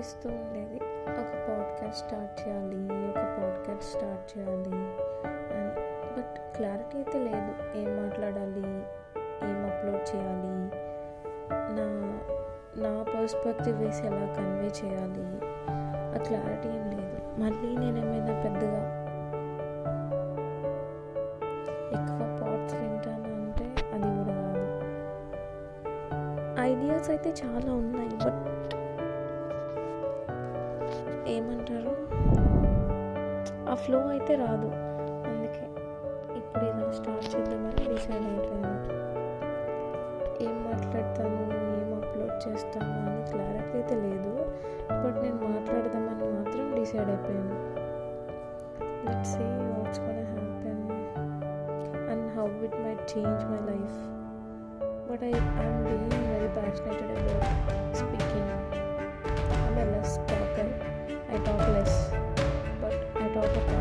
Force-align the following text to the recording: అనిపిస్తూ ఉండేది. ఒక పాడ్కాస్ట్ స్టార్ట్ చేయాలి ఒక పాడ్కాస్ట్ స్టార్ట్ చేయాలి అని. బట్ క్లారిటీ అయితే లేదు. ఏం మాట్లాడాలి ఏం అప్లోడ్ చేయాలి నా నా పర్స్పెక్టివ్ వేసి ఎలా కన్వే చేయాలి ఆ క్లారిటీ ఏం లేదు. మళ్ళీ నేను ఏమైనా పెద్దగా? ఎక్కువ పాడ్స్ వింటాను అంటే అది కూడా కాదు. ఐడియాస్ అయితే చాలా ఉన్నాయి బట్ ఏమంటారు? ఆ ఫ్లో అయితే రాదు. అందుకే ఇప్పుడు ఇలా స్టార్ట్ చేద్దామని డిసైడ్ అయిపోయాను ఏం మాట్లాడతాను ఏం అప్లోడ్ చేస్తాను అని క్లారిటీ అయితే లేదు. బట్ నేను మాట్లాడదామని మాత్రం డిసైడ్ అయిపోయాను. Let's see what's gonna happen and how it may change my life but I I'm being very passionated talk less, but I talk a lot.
అనిపిస్తూ 0.00 0.28
ఉండేది. 0.28 0.76
ఒక 1.10 1.32
పాడ్కాస్ట్ 1.48 2.06
స్టార్ట్ 2.06 2.48
చేయాలి 2.48 2.84
ఒక 3.10 3.16
పాడ్కాస్ట్ 3.16 3.84
స్టార్ట్ 3.84 4.38
చేయాలి 4.38 4.74
అని. 5.56 5.74
బట్ 6.16 6.56
క్లారిటీ 6.56 6.96
అయితే 6.96 7.18
లేదు. 7.18 7.78
ఏం 7.78 8.02
మాట్లాడాలి 8.02 8.66
ఏం 9.44 9.58
అప్లోడ్ 9.66 10.16
చేయాలి 10.16 10.70
నా 11.76 11.88
నా 12.76 13.02
పర్స్పెక్టివ్ 13.02 13.78
వేసి 13.78 14.06
ఎలా 14.06 14.34
కన్వే 14.34 14.70
చేయాలి 14.84 15.24
ఆ 15.90 16.22
క్లారిటీ 16.28 16.68
ఏం 16.68 16.90
లేదు. 16.90 17.40
మళ్ళీ 17.40 17.76
నేను 17.76 17.98
ఏమైనా 17.98 18.42
పెద్దగా? 18.42 18.82
ఎక్కువ 21.92 22.38
పాడ్స్ 22.42 22.74
వింటాను 22.74 23.34
అంటే 23.34 23.64
అది 23.92 24.08
కూడా 24.18 24.34
కాదు. 24.40 24.66
ఐడియాస్ 26.60 27.10
అయితే 27.10 27.34
చాలా 27.44 27.72
ఉన్నాయి 27.72 28.08
బట్ 28.08 28.79
ఏమంటారు? 31.26 31.92
ఆ 33.70 33.74
ఫ్లో 33.74 33.98
అయితే 34.08 34.34
రాదు. 34.34 34.70
అందుకే 35.30 35.64
ఇప్పుడు 36.38 36.64
ఇలా 36.64 36.92
స్టార్ట్ 36.92 37.28
చేద్దామని 37.36 37.82
డిసైడ్ 37.94 38.26
అయిపోయాను 38.26 38.76
ఏం 40.44 40.56
మాట్లాడతాను 40.64 41.40
ఏం 41.78 41.90
అప్లోడ్ 41.98 42.48
చేస్తాను 42.48 42.92
అని 43.08 43.22
క్లారిటీ 43.30 43.74
అయితే 43.78 43.94
లేదు. 43.94 44.32
బట్ 45.04 45.18
నేను 45.22 45.34
మాట్లాడదామని 45.34 46.26
మాత్రం 46.36 46.74
డిసైడ్ 46.74 47.08
అయిపోయాను. 47.08 47.56
Let's 49.06 49.32
see 49.32 49.44
what's 49.70 50.00
gonna 50.00 50.24
happen 50.30 50.82
and 52.10 52.26
how 52.36 52.46
it 52.66 52.76
may 52.84 52.94
change 53.12 53.44
my 53.52 53.60
life 53.72 53.98
but 55.10 55.22
I 55.22 55.32
I'm 55.62 55.80
being 55.84 56.18
very 56.32 56.48
passionated 56.48 57.09
talk 61.44 61.68
less, 61.68 62.10
but 62.80 62.92
I 63.16 63.28
talk 63.28 63.44
a 63.44 63.72
lot. 63.72 63.79